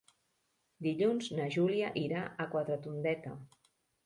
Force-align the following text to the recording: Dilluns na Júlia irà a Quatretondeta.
Dilluns 0.87 1.29
na 1.39 1.45
Júlia 1.57 1.91
irà 2.05 2.25
a 2.31 2.49
Quatretondeta. 2.57 3.37